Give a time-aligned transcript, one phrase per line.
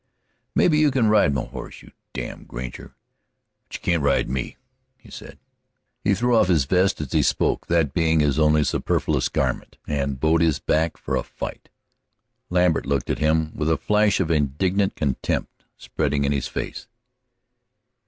[0.55, 2.95] "Maybe you can ride my horse, you damn granger,
[3.67, 4.57] but you can't ride me!"
[4.97, 5.37] he said.
[6.03, 10.19] He threw off his vest as he spoke, that being his only superfluous garment, and
[10.19, 11.69] bowed his back for a fight.
[12.49, 16.87] Lambert looked at him with a flush of indignant contempt spreading in his face.